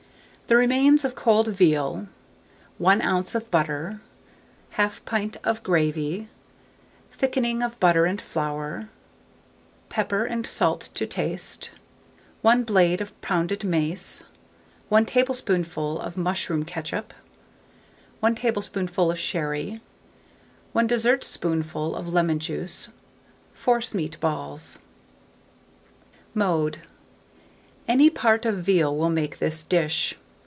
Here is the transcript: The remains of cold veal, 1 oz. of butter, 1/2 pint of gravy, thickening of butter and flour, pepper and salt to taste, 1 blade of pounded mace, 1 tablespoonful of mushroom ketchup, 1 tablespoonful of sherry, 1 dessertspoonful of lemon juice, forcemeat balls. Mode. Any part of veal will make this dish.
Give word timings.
The 0.47 0.57
remains 0.57 1.05
of 1.05 1.15
cold 1.15 1.47
veal, 1.47 2.09
1 2.77 3.01
oz. 3.01 3.35
of 3.35 3.49
butter, 3.49 4.01
1/2 4.75 5.05
pint 5.05 5.37
of 5.45 5.63
gravy, 5.63 6.27
thickening 7.13 7.63
of 7.63 7.79
butter 7.79 8.03
and 8.03 8.19
flour, 8.19 8.89
pepper 9.87 10.25
and 10.25 10.45
salt 10.45 10.81
to 10.95 11.07
taste, 11.07 11.71
1 12.41 12.65
blade 12.65 12.99
of 12.99 13.21
pounded 13.21 13.63
mace, 13.63 14.23
1 14.89 15.05
tablespoonful 15.05 16.01
of 16.01 16.17
mushroom 16.17 16.65
ketchup, 16.65 17.13
1 18.19 18.35
tablespoonful 18.35 19.09
of 19.09 19.17
sherry, 19.17 19.79
1 20.73 20.85
dessertspoonful 20.85 21.95
of 21.95 22.11
lemon 22.11 22.39
juice, 22.39 22.89
forcemeat 23.53 24.19
balls. 24.19 24.79
Mode. 26.33 26.79
Any 27.87 28.09
part 28.09 28.45
of 28.45 28.57
veal 28.57 28.93
will 28.93 29.09
make 29.09 29.39
this 29.39 29.63
dish. 29.63 30.17